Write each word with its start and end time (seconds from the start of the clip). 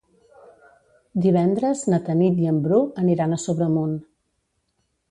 Divendres 1.25 1.83
na 1.95 2.01
Tanit 2.09 2.43
i 2.47 2.51
en 2.55 2.59
Bru 2.65 2.81
aniran 3.05 3.37
a 3.37 3.41
Sobremunt. 3.49 3.95